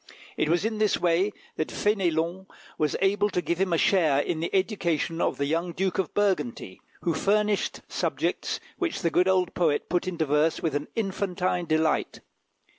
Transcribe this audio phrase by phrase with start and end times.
[0.35, 2.47] It was in this way that Fénélon
[2.79, 6.11] was able to give him a share in the education of the young Duke of
[6.15, 11.65] Burgundy, who furnished subjects which the good old poet put into verse with an infantine
[11.67, 12.21] delight.